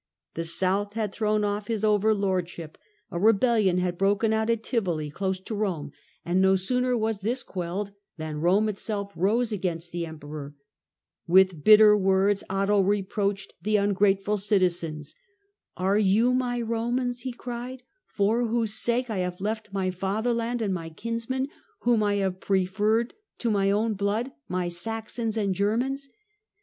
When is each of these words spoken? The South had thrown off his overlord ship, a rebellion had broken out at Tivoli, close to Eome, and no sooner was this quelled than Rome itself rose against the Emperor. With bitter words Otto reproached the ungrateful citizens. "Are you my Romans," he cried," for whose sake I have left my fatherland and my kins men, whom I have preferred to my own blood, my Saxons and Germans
The 0.33 0.45
South 0.45 0.93
had 0.93 1.13
thrown 1.13 1.43
off 1.43 1.67
his 1.67 1.83
overlord 1.83 2.49
ship, 2.49 2.75
a 3.11 3.19
rebellion 3.19 3.77
had 3.77 3.99
broken 3.99 4.33
out 4.33 4.49
at 4.49 4.63
Tivoli, 4.63 5.11
close 5.11 5.39
to 5.41 5.53
Eome, 5.53 5.91
and 6.25 6.41
no 6.41 6.55
sooner 6.55 6.97
was 6.97 7.21
this 7.21 7.43
quelled 7.43 7.91
than 8.17 8.41
Rome 8.41 8.67
itself 8.67 9.11
rose 9.15 9.51
against 9.51 9.91
the 9.91 10.07
Emperor. 10.07 10.55
With 11.27 11.63
bitter 11.63 11.95
words 11.95 12.43
Otto 12.49 12.81
reproached 12.81 13.53
the 13.61 13.77
ungrateful 13.77 14.37
citizens. 14.37 15.13
"Are 15.77 15.99
you 15.99 16.33
my 16.33 16.59
Romans," 16.59 17.19
he 17.21 17.31
cried," 17.31 17.83
for 18.17 18.47
whose 18.47 18.73
sake 18.73 19.11
I 19.11 19.19
have 19.19 19.39
left 19.39 19.71
my 19.71 19.91
fatherland 19.91 20.63
and 20.63 20.73
my 20.73 20.89
kins 20.89 21.29
men, 21.29 21.47
whom 21.81 22.01
I 22.01 22.15
have 22.15 22.39
preferred 22.39 23.13
to 23.37 23.51
my 23.51 23.69
own 23.69 23.93
blood, 23.93 24.31
my 24.47 24.67
Saxons 24.67 25.37
and 25.37 25.53
Germans 25.53 26.09